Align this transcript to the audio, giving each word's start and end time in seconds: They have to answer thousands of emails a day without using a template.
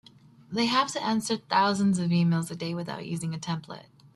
They 0.51 0.65
have 0.65 0.87
to 0.93 1.03
answer 1.03 1.37
thousands 1.37 1.99
of 1.99 2.09
emails 2.09 2.49
a 2.49 2.55
day 2.55 2.73
without 2.73 3.05
using 3.05 3.35
a 3.35 3.37
template. 3.37 3.85